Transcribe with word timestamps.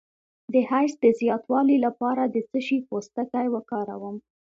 د 0.53 0.55
حیض 0.69 0.93
د 1.03 1.05
زیاتوالي 1.19 1.77
لپاره 1.85 2.23
د 2.25 2.35
څه 2.49 2.59
شي 2.67 2.77
پوستکی 2.87 3.47
وکاروم؟ 3.55 4.15